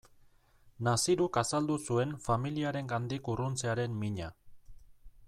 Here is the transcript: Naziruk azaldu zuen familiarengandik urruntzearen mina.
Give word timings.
Naziruk 0.87 1.37
azaldu 1.41 1.75
zuen 1.87 2.15
familiarengandik 2.29 3.31
urruntzearen 3.35 4.01
mina. 4.05 4.31